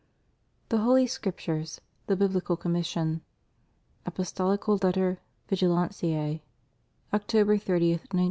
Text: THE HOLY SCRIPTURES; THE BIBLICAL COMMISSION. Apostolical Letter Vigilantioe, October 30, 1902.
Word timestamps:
THE 0.69 0.79
HOLY 0.79 1.05
SCRIPTURES; 1.05 1.79
THE 2.07 2.15
BIBLICAL 2.15 2.57
COMMISSION. 2.57 3.21
Apostolical 4.03 4.79
Letter 4.81 5.19
Vigilantioe, 5.47 6.39
October 7.13 7.55
30, 7.59 7.89
1902. 8.09 8.19